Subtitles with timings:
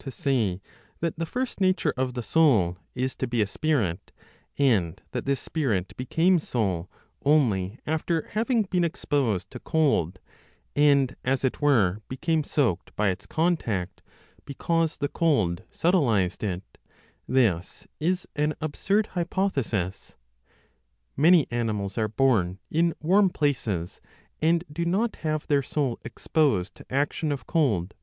[0.00, 0.60] To say
[0.98, 4.10] that the first nature of the soul is to be a spirit,
[4.58, 6.90] and that this spirit became soul
[7.24, 10.18] only after having been exposed to cold,
[10.74, 14.02] and as it were became soaked by its contact,
[14.44, 16.76] because the cold subtilized it;
[17.28, 20.16] this is an absurd hypothesis.
[21.16, 24.00] Many animals are born in warm places,
[24.42, 27.94] and do not have their soul exposed to action of cold.